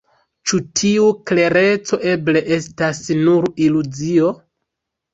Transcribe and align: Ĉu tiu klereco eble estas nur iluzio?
Ĉu 0.51 0.59
tiu 0.79 1.03
klereco 1.33 2.01
eble 2.15 2.45
estas 2.59 3.05
nur 3.23 3.49
iluzio? 3.69 4.37